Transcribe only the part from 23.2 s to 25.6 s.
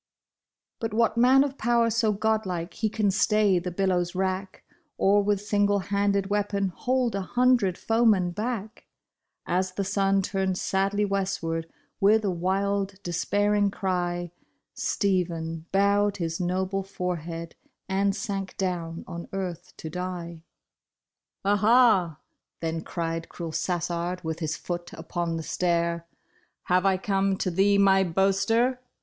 cruel" Sassard, with his foot upon the